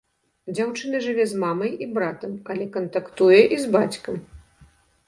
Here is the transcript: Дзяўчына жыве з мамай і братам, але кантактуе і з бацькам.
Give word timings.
Дзяўчына 0.53 1.01
жыве 1.05 1.25
з 1.33 1.41
мамай 1.45 1.71
і 1.87 1.89
братам, 1.99 2.35
але 2.55 2.63
кантактуе 2.79 3.41
і 3.57 3.65
з 3.67 3.75
бацькам. 3.79 4.15